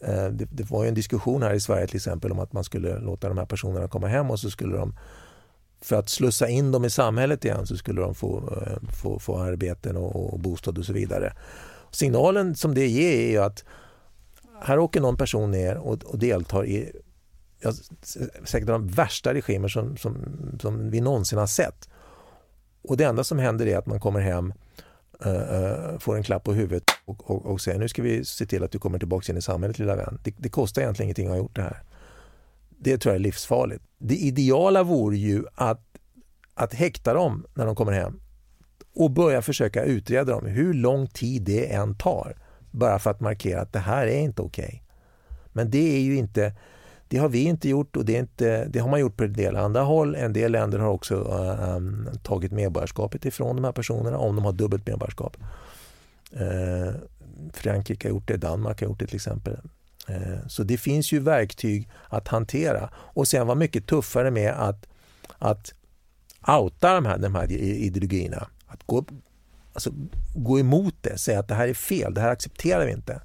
[0.00, 2.98] Eh, det, det, var en diskussion här i Sverige till exempel om att man skulle
[2.98, 4.94] låta de här personerna komma hem och så skulle de
[5.80, 9.38] för att slussa in dem i samhället igen så skulle de få, eh, få, få
[9.38, 11.32] arbeten och, och bostad och så vidare.
[11.90, 13.64] Signalen som det ger är ju att
[14.62, 16.92] här åker någon person ner och, och deltar i
[17.60, 17.72] ja,
[18.44, 20.16] säkert de värsta regimer som, som,
[20.60, 21.88] som vi någonsin har sett.
[22.82, 24.52] Och det enda som händer är att man kommer hem,
[25.26, 28.64] uh, får en klapp på huvudet och, och, och, säger nu ska vi se till
[28.64, 30.18] att du kommer tillbaka in i samhället lilla vän.
[30.24, 31.82] Det, det kostar egentligen ingenting att ha gjort det här.
[32.68, 33.84] Det tror jag är livsfarligt.
[33.98, 35.84] Det ideala vore ju att,
[36.54, 38.20] att häkta dem när de kommer hem
[38.94, 42.36] och börja försöka utreda dem, hur lång tid det än tar.
[42.78, 44.64] Bara för att markera att det här är inte okej.
[44.64, 44.80] Okay.
[45.52, 46.52] Men det är ju inte
[47.08, 49.32] det har vi inte gjort och det, är inte, det har man gjort på en
[49.32, 50.14] del andra håll.
[50.14, 54.44] En del länder har också eh, um, tagit medborgarskapet ifrån de här personerna om de
[54.44, 55.36] har dubbelt medborgarskap.
[56.40, 56.92] Uh,
[57.52, 59.56] Frankrike har gjort det, Danmark har gjort det till exempel.
[60.10, 64.86] Uh, så det finns ju verktyg att hantera och sen vara mycket tuffare med att,
[65.38, 65.74] att
[66.46, 68.48] outa de här, de här ideologierna.
[68.66, 69.04] Att gå,
[69.86, 69.90] alltså,
[70.34, 73.20] gå emot det, säga att det här är fel, det här accepterar vi inte.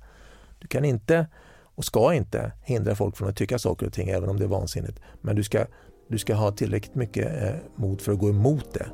[0.59, 1.27] Du kan inte
[1.75, 4.47] och ska inte hindra folk från att tycka saker och ting även om det är
[4.47, 4.99] vansinnigt.
[5.21, 5.65] Men du ska,
[6.07, 8.87] du ska ha tillräckligt mycket eh, mod för att gå emot det.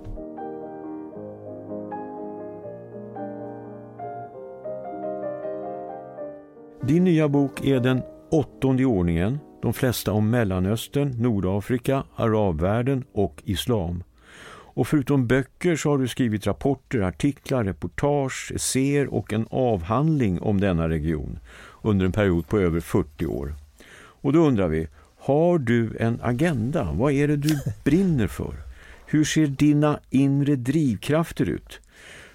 [6.88, 13.43] Din nya bok är den åttonde i ordningen, de flesta om Mellanöstern, Nordafrika, arabvärlden och
[13.45, 14.04] islam.
[14.80, 20.60] Och förutom böcker så har du skrivit rapporter, artiklar, reportage, essäer och en avhandling om
[20.60, 21.39] denna region
[21.82, 23.54] under en period på över 40 år.
[23.96, 24.88] Och då undrar vi,
[25.18, 26.92] har du en agenda?
[26.94, 28.54] Vad är det du brinner för?
[29.06, 31.80] Hur ser dina inre drivkrafter ut?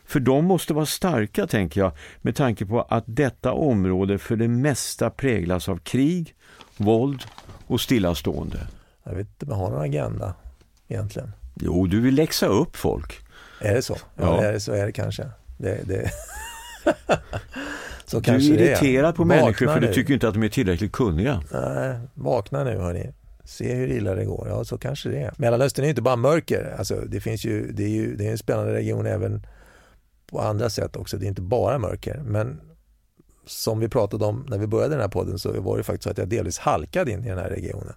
[0.04, 4.48] För de måste vara starka, tänker jag, med tanke på att detta område för det
[4.48, 6.34] mesta präglas av krig,
[6.76, 7.22] våld
[7.66, 8.66] och stillastående.
[9.04, 10.34] Jag vet inte om jag har någon agenda
[10.88, 11.32] egentligen.
[11.54, 13.20] Jo, du vill läxa upp folk.
[13.60, 13.96] Är det så?
[14.14, 14.42] Ja, ja.
[14.42, 15.26] Är det så är det kanske.
[15.58, 16.10] Det, det...
[18.06, 21.42] Så du är irriterad på människor för du tycker inte att de är tillräckligt kunniga.
[21.52, 23.12] Nej, vakna nu hörni.
[23.44, 24.48] Se hur illa det går.
[24.48, 25.32] Ja, så kanske det är.
[25.36, 26.74] Mellanöstern är inte bara mörker.
[26.78, 29.46] Alltså, det, finns ju, det, är ju, det är en spännande region även
[30.26, 31.16] på andra sätt också.
[31.16, 32.22] Det är inte bara mörker.
[32.24, 32.60] Men
[33.46, 36.10] som vi pratade om när vi började den här podden så var det faktiskt så
[36.10, 37.94] att jag delvis halkade in i den här regionen.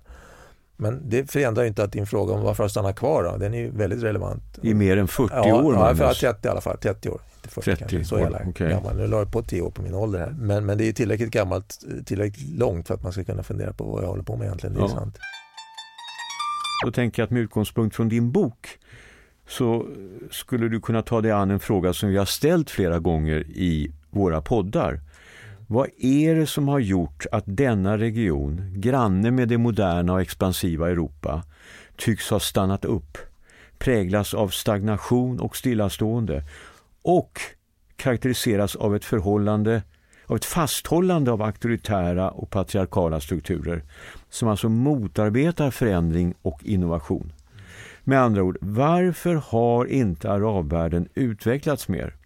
[0.78, 3.58] Men det förändrar inte att din fråga om varför jag stannar kvar, då, den är
[3.58, 4.60] ju väldigt relevant.
[4.62, 5.74] I mer än 40 ja, år?
[5.74, 6.78] Ja, för 30 i alla fall.
[6.78, 7.22] 30 år.
[7.36, 8.06] Inte 40 30 kanske.
[8.06, 8.70] Så år, okay.
[8.70, 8.96] gammal.
[8.96, 10.36] Nu la jag på 10 år på min ålder här.
[10.40, 13.84] Men, men det är tillräckligt gammalt, tillräckligt långt för att man ska kunna fundera på
[13.84, 14.76] vad jag håller på med egentligen.
[14.76, 14.90] Det är ja.
[14.90, 15.18] sant.
[16.86, 18.68] Då tänker jag att med utgångspunkt från din bok
[19.48, 19.86] så
[20.32, 23.92] skulle du kunna ta dig an en fråga som vi har ställt flera gånger i
[24.10, 25.00] våra poddar.
[25.69, 30.89] Vad är det som har gjort att denna region, granne med det moderna och expansiva
[30.89, 31.43] Europa,
[31.95, 33.17] tycks ha stannat upp,
[33.77, 36.43] präglas av stagnation och stillastående
[37.01, 37.41] och
[37.95, 39.82] karaktäriseras av ett förhållande
[40.25, 43.84] av ett fasthållande av auktoritära och patriarkala strukturer
[44.30, 47.34] som alltså motarbetar förändring och innovation.
[48.03, 52.16] Med andra ord, varför har inte arabvärlden utvecklats mer?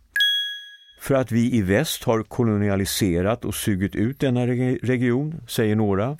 [1.01, 6.15] För att vi i väst har kolonialiserat och sugit ut denna region, säger några.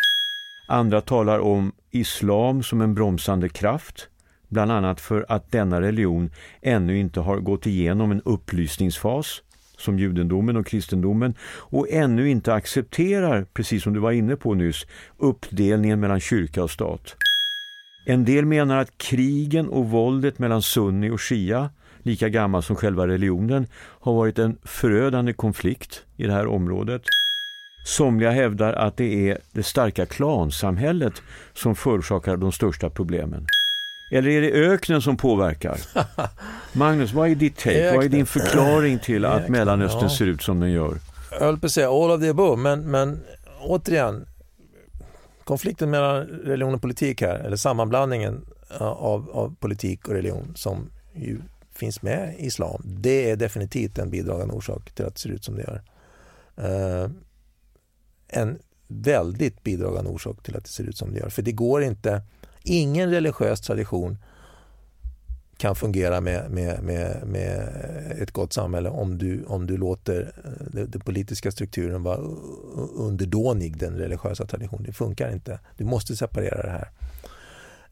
[0.68, 4.10] Andra talar om islam som en bromsande kraft,
[4.48, 9.42] bland annat för att denna religion ännu inte har gått igenom en upplysningsfas
[9.78, 14.86] som judendomen och kristendomen och ännu inte accepterar, precis som du var inne på nyss,
[15.18, 17.16] uppdelningen mellan kyrka och stat.
[18.06, 21.70] En del menar att krigen och våldet mellan sunni och shia
[22.04, 27.02] lika gammal som själva religionen, har varit en förödande konflikt i det här området.
[27.86, 31.14] Somliga hävdar att det är det starka klansamhället
[31.54, 33.46] som förorsakar de största problemen.
[34.12, 35.78] Eller är det öknen som påverkar?
[36.78, 37.96] Magnus, vad är ditt take?
[37.96, 40.98] Vad är din förklaring till att Mellanöstern ser ut som den gör?
[41.32, 43.20] Jag höll på att säga all of the above, men, men
[43.62, 44.26] återigen,
[45.44, 48.46] konflikten mellan religion och politik här, eller sammanblandningen
[48.80, 51.42] av, av politik och religion som ju
[51.82, 55.44] finns med i islam, det är definitivt en bidragande orsak till att det ser ut
[55.44, 55.82] som det gör.
[56.60, 57.12] Uh,
[58.28, 61.30] en väldigt bidragande orsak till att det ser ut som det gör.
[61.30, 62.22] För det går inte,
[62.64, 64.18] ingen religiös tradition
[65.58, 67.58] kan fungera med, med, med, med
[68.20, 72.18] ett gott samhälle om du, om du låter eh, den, den politiska strukturen vara
[72.96, 74.84] underdånig den religiösa traditionen.
[74.84, 75.60] Det funkar inte.
[75.78, 76.90] Du måste separera det här.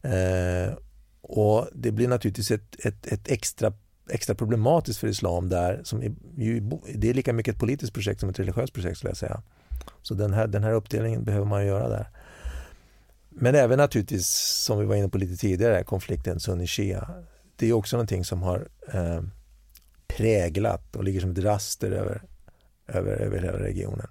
[0.02, 0.74] Eh,
[1.22, 3.72] och Det blir naturligtvis ett, ett, ett extra
[4.10, 5.80] extra problematiskt för islam där.
[5.84, 6.14] Som är,
[6.94, 9.42] det är lika mycket ett politiskt projekt som ett religiöst projekt skulle jag säga.
[10.02, 12.08] Så den här, den här uppdelningen behöver man göra där.
[13.28, 14.28] Men även naturligtvis,
[14.66, 17.08] som vi var inne på lite tidigare, konflikten sunni-shia.
[17.56, 19.22] Det är också någonting som har eh,
[20.06, 22.22] präglat och ligger som ett raster över,
[22.86, 24.06] över, över hela regionen.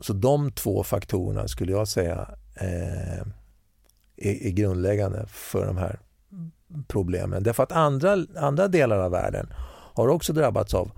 [0.00, 3.26] Så de två faktorerna skulle jag säga eh,
[4.16, 6.00] är, är grundläggande för de här
[6.88, 7.42] problemen.
[7.42, 9.46] Därför att andra, andra delar av världen
[9.94, 10.90] har också drabbats av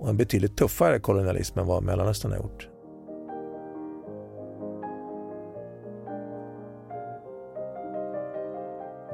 [0.00, 2.68] en betydligt tuffare kolonialism än vad Mellanöstern har gjort.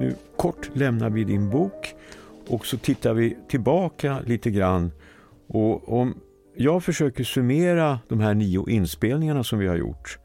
[0.00, 1.94] Nu kort lämnar vi din bok
[2.48, 4.92] och så tittar vi tillbaka lite grann.
[5.46, 6.20] Och om
[6.56, 10.18] jag försöker summera de här nio inspelningarna som vi har gjort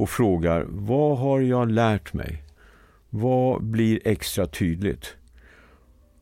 [0.00, 2.42] och frågar vad har jag lärt mig?
[3.10, 5.16] Vad blir extra tydligt?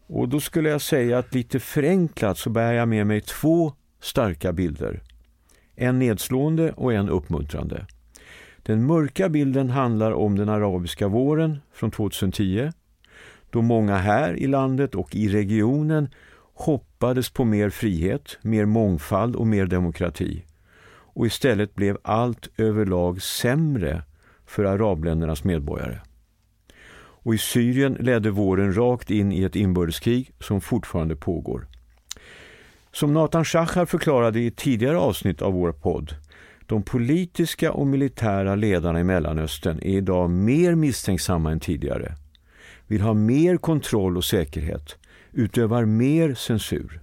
[0.06, 4.52] Och då skulle jag säga att lite förenklat så bär jag med mig två starka
[4.52, 5.02] bilder.
[5.74, 7.86] En nedslående och en uppmuntrande.
[8.62, 12.72] Den mörka bilden handlar om den arabiska våren från 2010
[13.50, 16.08] då många här i landet och i regionen
[16.54, 20.44] hoppades på mer frihet, mer mångfald och mer demokrati.
[21.18, 24.02] Och istället blev allt överlag sämre
[24.46, 26.00] för arabländernas medborgare.
[26.98, 31.66] Och i Syrien ledde våren rakt in i ett inbördeskrig som fortfarande pågår.
[32.92, 36.14] Som Nathan Shachar förklarade i ett tidigare avsnitt av vår podd
[36.66, 42.14] de politiska och militära ledarna i Mellanöstern är idag mer misstänksamma än tidigare,
[42.86, 44.96] vill ha mer kontroll och säkerhet,
[45.32, 47.00] utövar mer censur.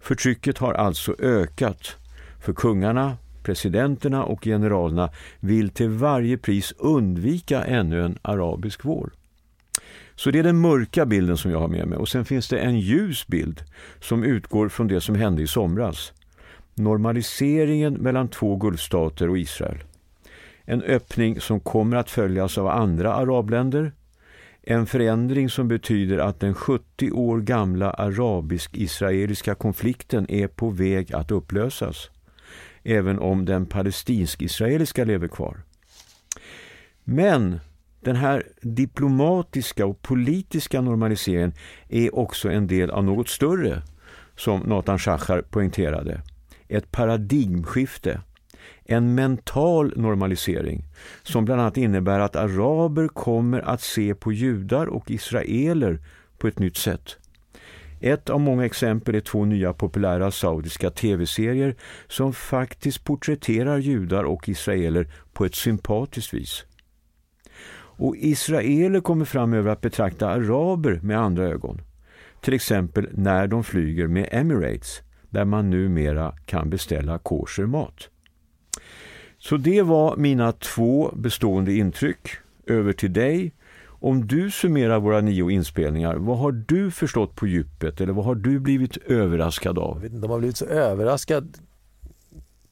[0.00, 1.96] Förtrycket har alltså ökat,
[2.42, 9.12] för kungarna, presidenterna och generalerna vill till varje pris undvika ännu en arabisk vår.
[10.14, 12.58] Så det är den mörka bilden som jag har med mig och sen finns det
[12.58, 13.62] en ljus bild
[14.00, 16.12] som utgår från det som hände i somras.
[16.74, 19.78] Normaliseringen mellan två gulfstater och Israel.
[20.64, 23.92] En öppning som kommer att följas av andra arabländer.
[24.62, 31.30] En förändring som betyder att den 70 år gamla arabisk-israeliska konflikten är på väg att
[31.30, 32.10] upplösas
[32.84, 35.62] även om den palestinsk-israeliska lever kvar.
[37.04, 37.60] Men
[38.00, 41.54] den här diplomatiska och politiska normaliseringen
[41.88, 43.82] är också en del av något större,
[44.36, 46.22] som Nathan Shachar poängterade.
[46.68, 48.20] Ett paradigmskifte,
[48.84, 50.84] en mental normalisering
[51.22, 56.00] som bland annat innebär att araber kommer att se på judar och israeler
[56.38, 57.18] på ett nytt sätt.
[58.02, 61.74] Ett av många exempel är två nya populära saudiska tv-serier
[62.08, 66.64] som faktiskt porträtterar judar och israeler på ett sympatiskt vis.
[67.74, 71.80] Och israeler kommer framöver att betrakta araber med andra ögon.
[72.40, 78.08] Till exempel när de flyger med Emirates, där man numera kan beställa kosher mat.
[79.38, 82.28] Så det var mina två bestående intryck.
[82.66, 83.52] Över till dig
[84.02, 88.34] om du summerar våra nio inspelningar, vad har du förstått på djupet eller vad har
[88.34, 90.10] du blivit överraskad av?
[90.10, 91.58] De har blivit så överraskad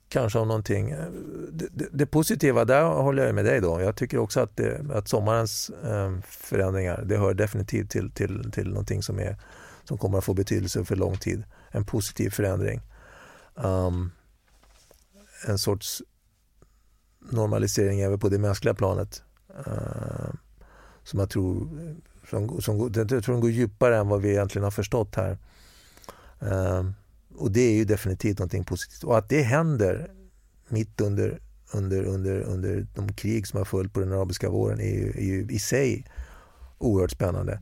[0.08, 0.90] kanske av någonting.
[1.52, 3.80] Det, det, det, positiva, där håller jag med dig då.
[3.80, 8.68] Jag tycker också att, det, att sommarens eh, förändringar, det hör definitivt till, till, till
[8.68, 9.36] någonting som, är,
[9.84, 11.44] som kommer att få betydelse för lång tid.
[11.70, 12.80] En positiv förändring.
[13.54, 14.12] Um,
[15.46, 16.02] en sorts
[17.30, 19.22] normalisering även på det mänskliga planet.
[19.66, 20.34] Uh,
[21.04, 21.68] som jag tror,
[22.30, 25.38] som, som, jag tror den går djupare än vad vi egentligen har förstått här.
[26.42, 26.90] Uh,
[27.36, 29.04] och det är ju definitivt någonting positivt.
[29.04, 30.10] Och att det händer
[30.68, 31.40] mitt under,
[31.72, 35.24] under, under, under de krig som har följt på den arabiska våren är ju, är
[35.24, 36.06] ju i sig
[36.78, 37.60] oerhört spännande.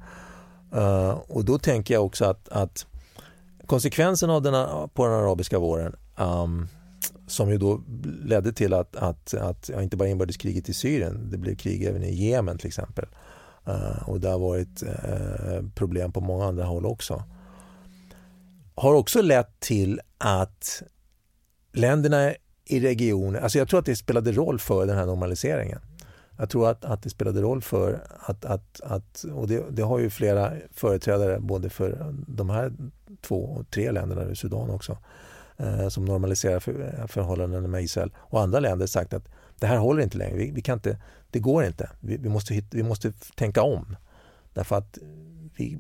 [0.75, 2.87] Uh, och då tänker jag också att, att
[3.67, 4.55] konsekvensen av den,
[4.95, 6.69] på den arabiska våren um,
[7.29, 7.81] som ju då
[8.25, 12.03] ledde till att, att, att ja, inte bara inbördeskriget i Syrien, det blev krig även
[12.03, 13.07] i Jemen till exempel.
[13.69, 17.23] Uh, och det har varit uh, problem på många andra håll också.
[18.75, 20.83] Har också lett till att
[21.73, 22.33] länderna
[22.65, 25.81] i regionen, alltså jag tror att det spelade roll för den här normaliseringen.
[26.37, 29.99] Jag tror att, att det spelade roll för att, att, att och det, det har
[29.99, 32.73] ju flera företrädare både för de här
[33.21, 34.99] två och tre länderna, i Sudan också,
[35.59, 39.29] eh, som normaliserar för, eh, förhållandena med Israel och andra länder sagt att
[39.61, 40.99] det här håller inte längre, vi, vi kan inte,
[41.31, 43.97] det går inte, vi, vi, måste hit, vi måste tänka om.
[44.53, 44.99] Därför att
[45.57, 45.79] vi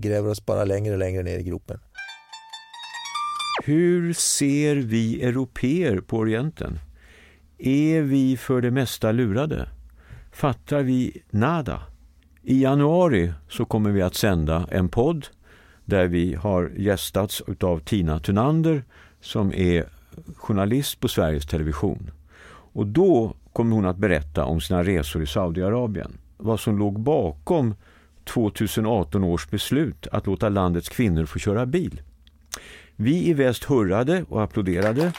[0.00, 1.80] gräver oss bara längre och längre ner i gropen.
[3.64, 6.78] Hur ser vi europeer på Orienten?
[7.58, 9.68] Är vi för det mesta lurade?
[10.32, 11.82] Fattar vi nada?
[12.42, 15.26] I januari så kommer vi att sända en podd
[15.84, 18.84] där vi har gästats av Tina Tunander
[19.20, 19.88] som är
[20.36, 22.10] journalist på Sveriges Television.
[22.72, 26.18] Och då kommer hon att berätta om sina resor i Saudiarabien.
[26.36, 27.74] Vad som låg bakom
[28.24, 32.02] 2018 års beslut att låta landets kvinnor få köra bil.
[32.96, 35.12] Vi i väst hurrade och applåderade.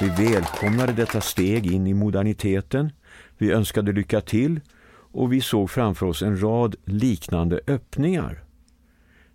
[0.00, 2.92] Vi välkomnade detta steg in i moderniteten.
[3.38, 4.60] Vi önskade lycka till
[5.12, 8.44] och vi såg framför oss en rad liknande öppningar.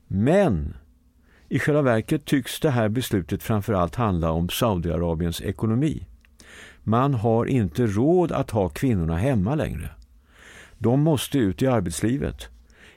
[0.08, 0.74] Men
[1.52, 6.06] i själva verket tycks det här beslutet framförallt handla om Saudiarabiens ekonomi.
[6.84, 9.90] Man har inte råd att ha kvinnorna hemma längre.
[10.78, 12.50] De måste ut i arbetslivet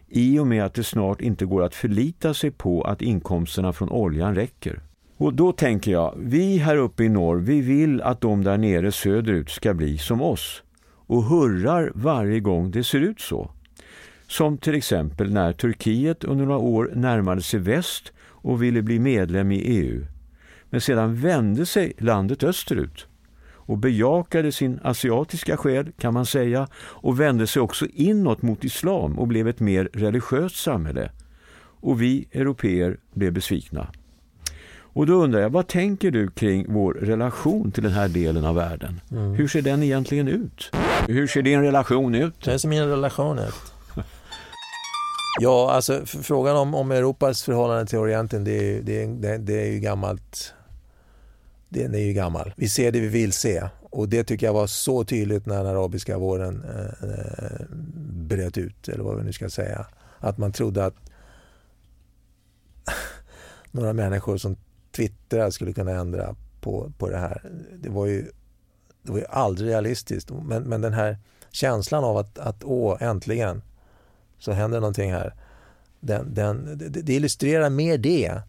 [0.09, 3.91] i och med att det snart inte går att förlita sig på att inkomsterna från
[3.91, 4.81] oljan räcker.
[5.17, 8.93] Och då tänker jag, vi här uppe i norr, vi vill att de där nere
[8.93, 10.63] söderut ska bli som oss
[11.07, 13.51] och hurrar varje gång det ser ut så.
[14.27, 18.14] Som till exempel när Turkiet under några år närmade sig väst
[18.45, 20.07] och ville bli medlem i EU.
[20.71, 23.07] Men sedan vände sig landet österut
[23.67, 29.19] och bejakade sin asiatiska själ kan man säga och vände sig också inåt mot islam
[29.19, 31.11] och blev ett mer religiöst samhälle.
[31.81, 33.87] Och vi europeer blev besvikna.
[34.77, 38.55] Och då undrar jag, vad tänker du kring vår relation till den här delen av
[38.55, 39.01] världen?
[39.11, 39.35] Mm.
[39.35, 40.71] Hur ser den egentligen ut?
[41.09, 42.49] Hur ser din relation ut?
[42.49, 43.74] Hur ser min relation ut?
[45.41, 49.67] Ja, alltså frågan om, om Europas förhållande till Orienten, det är, det, är, det är
[49.67, 50.55] ju gammalt.
[51.69, 52.55] Den är ju gammal.
[52.57, 55.67] Vi ser det vi vill se och det tycker jag var så tydligt när den
[55.67, 57.67] arabiska våren eh, eh,
[58.09, 59.87] bröt ut, eller vad vi nu ska säga.
[60.19, 60.95] Att man trodde att
[63.71, 64.57] några människor som
[64.97, 67.43] twittrar skulle kunna ändra på, på det här.
[67.75, 68.31] Det var ju,
[69.03, 70.31] det var ju aldrig realistiskt.
[70.31, 71.19] Men, men den här
[71.51, 73.63] känslan av att, att åh, äntligen
[74.45, 75.35] så händer någonting här.
[76.01, 78.41] Den, den, det, illustrerar mer det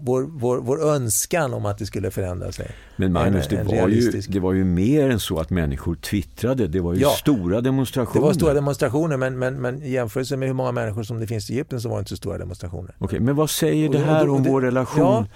[0.00, 2.70] vår, vår, vår önskan om att det skulle förändra sig.
[2.96, 6.66] Men Magnus, det, var ju, det var ju mer än så att människor twittrade.
[6.66, 8.20] Det var ju ja, stora demonstrationer.
[8.20, 11.26] Det var stora demonstrationer, men, men, men i jämförelse med hur många människor som det
[11.26, 12.94] finns i Egypten så var det inte så stora demonstrationer.
[12.98, 15.26] Okej, okay, men vad säger det här om vår relation ja,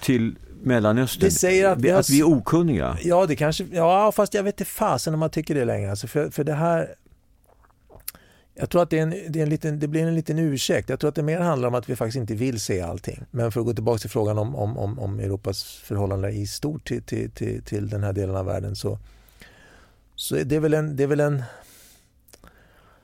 [0.00, 1.28] till Mellanöstern?
[1.28, 2.98] Det säger att, vi, att vi är okunniga?
[3.02, 5.90] Ja, det kanske, ja, fast jag vet inte fasen om man tycker det längre.
[5.90, 6.94] Alltså för, för det här
[8.60, 10.88] jag tror att det, är en, det, är en liten, det blir en liten ursäkt.
[10.88, 13.24] Jag tror att det mer handlar om att vi faktiskt inte vill se allting.
[13.30, 16.88] Men för att gå tillbaka till frågan om, om, om, om Europas förhållande i stort
[16.88, 18.98] till, till, till, till, den här delen av världen så,
[20.14, 21.42] så är det väl en, det är väl en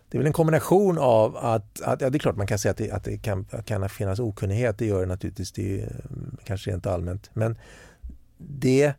[0.09, 2.71] det är väl en kombination av att, att ja, det är klart man kan säga
[2.71, 6.37] att det, att det kan, kan finnas okunnighet, det gör det naturligtvis, det är mm,
[6.45, 7.31] kanske rent allmänt.
[7.33, 7.59] Men
[8.39, 8.93] det,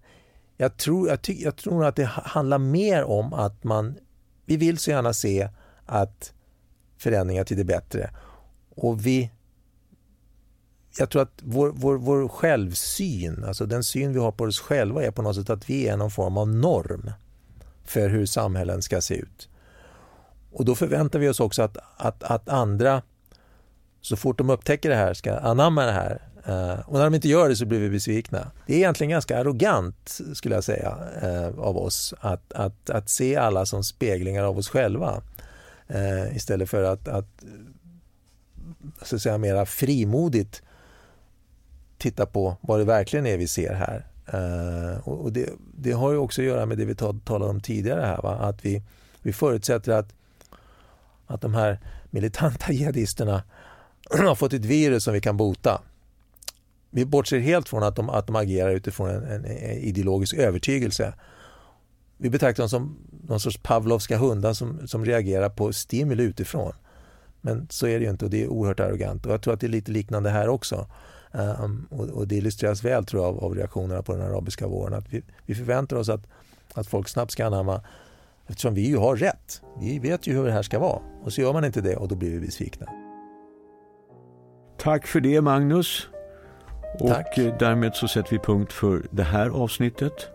[0.58, 3.96] jag tror, jag, ty, jag tror att det handlar mer om att man,
[4.46, 5.50] vi vill så gärna se
[5.86, 6.32] att
[6.98, 8.10] förändringar till det bättre.
[8.76, 9.32] Och vi
[10.98, 15.04] jag tror att vår, vår, vår självsyn, alltså den syn vi har på oss själva
[15.04, 17.12] är på något sätt att vi är någon form av norm
[17.86, 19.50] för hur samhällen ska se ut.
[20.52, 23.02] Och då förväntar vi oss också att, att, att andra,
[24.02, 26.22] så fort de upptäcker det här, ska anamma det här.
[26.46, 28.52] Eh, och när de inte gör det så blir vi besvikna.
[28.68, 33.36] Det är egentligen ganska arrogant, skulle jag säga, eh, av oss att, att, att se
[33.36, 35.22] alla som speglingar av oss själva
[35.88, 37.44] eh, istället för att, att,
[39.02, 40.62] så att säga, mera frimodigt
[41.98, 44.06] titta på vad det verkligen är vi ser här.
[44.28, 48.02] Eh, och det, det, har ju också att göra med det vi talade om tidigare
[48.02, 48.36] här, va?
[48.36, 48.84] att vi,
[49.22, 50.14] vi förutsätter att,
[51.28, 53.44] att de här militanta jihadisterna
[54.10, 55.82] har fått ett virus som vi kan bota.
[56.90, 61.14] Vi bortser helt från att de, att de agerar utifrån en, en, en ideologisk övertygelse
[62.18, 62.98] vi betraktar dem som
[63.28, 66.74] någon sorts pavlovska hundar som, som reagerar på stimuli utifrån.
[67.42, 69.26] Men så är det ju inte och det är oerhört arrogant.
[69.26, 70.88] Och jag tror att det är lite liknande här också.
[71.32, 74.94] Um, och, och, det illustreras väl tror jag av, av reaktionerna på den arabiska våren.
[74.94, 76.28] Att vi, vi förväntar oss att,
[76.74, 77.82] att folk snabbt ska anamma
[78.48, 79.62] eftersom vi ju har rätt.
[79.80, 81.02] Vi vet ju hur det här ska vara.
[81.24, 82.88] Och så gör man inte det och då blir vi besvikna.
[84.78, 86.08] Tack för det Magnus.
[87.00, 87.36] Och Tack.
[87.36, 90.30] därmed så sätter vi punkt för det här avsnittet.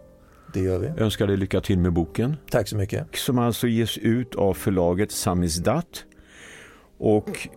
[0.52, 0.86] Det gör vi.
[0.86, 2.36] Jag önskar dig lycka till med boken.
[2.50, 3.16] Tack så mycket.
[3.16, 6.04] Som alltså ges ut av förlaget Samizdat.
[6.98, 7.48] Och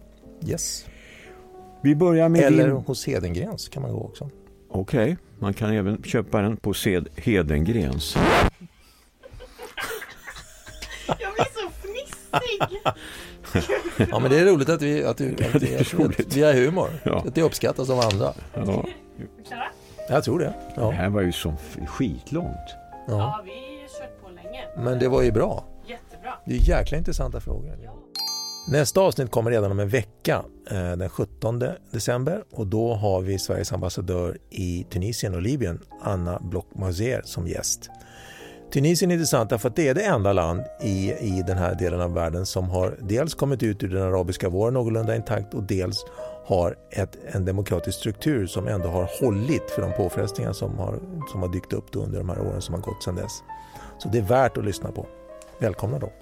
[0.47, 0.87] Yes.
[1.83, 2.77] Vi börjar med Eller din...
[2.77, 4.31] hos Hedengrens kan man gå också.
[4.69, 5.17] Okej, okay.
[5.39, 8.17] man kan även köpa den på Sed Hedengrens.
[11.07, 12.22] Jag blir så fnissig!
[14.11, 16.53] Ja men det är roligt att vi, att du, att, det är att vi har
[16.53, 16.91] humor.
[17.03, 17.25] Ja.
[17.27, 18.33] Att det uppskattas av andra.
[18.55, 18.87] Ja.
[20.09, 20.55] Jag tror det.
[20.77, 20.87] Ja.
[20.87, 21.55] Det här var ju så
[21.87, 22.57] skitlångt.
[23.09, 23.19] Ja.
[23.19, 24.65] ja, vi har kört på länge.
[24.77, 25.65] Men det var ju bra.
[25.87, 26.35] Jättebra.
[26.47, 27.79] Det är jäkla intressanta frågor.
[27.85, 27.93] Ja.
[28.69, 33.39] Nästa avsnitt kommer redan om en vecka, eh, den 17 december och då har vi
[33.39, 37.91] Sveriges ambassadör i Tunisien och Libyen, Anna Block-Mazier, som gäst.
[38.73, 42.01] Tunisien är intressant därför att det är det enda land i, i den här delen
[42.01, 46.05] av världen som har dels kommit ut ur den arabiska våren någorlunda intakt och dels
[46.47, 50.99] har ett, en demokratisk struktur som ändå har hållit för de påfrestningar som har,
[51.33, 53.43] som har dykt upp under de här åren som har gått sedan dess.
[53.99, 55.07] Så det är värt att lyssna på.
[55.59, 56.13] Välkomna då!